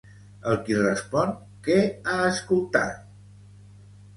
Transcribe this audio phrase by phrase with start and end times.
[0.51, 1.35] El qui respon,
[1.67, 3.05] què ha escoltat?